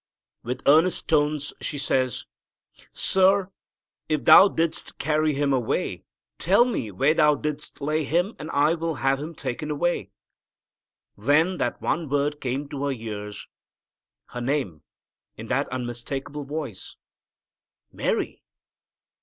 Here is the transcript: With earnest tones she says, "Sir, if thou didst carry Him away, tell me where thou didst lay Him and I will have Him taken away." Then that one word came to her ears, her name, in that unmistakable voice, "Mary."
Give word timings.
With 0.41 0.63
earnest 0.67 1.07
tones 1.07 1.53
she 1.61 1.77
says, 1.77 2.25
"Sir, 2.91 3.51
if 4.09 4.25
thou 4.25 4.47
didst 4.47 4.97
carry 4.97 5.35
Him 5.35 5.53
away, 5.53 6.05
tell 6.39 6.65
me 6.65 6.89
where 6.89 7.13
thou 7.13 7.35
didst 7.35 7.79
lay 7.81 8.03
Him 8.03 8.33
and 8.39 8.49
I 8.49 8.73
will 8.73 8.95
have 8.95 9.19
Him 9.19 9.35
taken 9.35 9.69
away." 9.69 10.09
Then 11.15 11.57
that 11.57 11.83
one 11.83 12.09
word 12.09 12.41
came 12.41 12.67
to 12.69 12.85
her 12.85 12.91
ears, 12.91 13.47
her 14.29 14.41
name, 14.41 14.81
in 15.37 15.49
that 15.49 15.69
unmistakable 15.69 16.45
voice, 16.45 16.95
"Mary." 17.91 18.41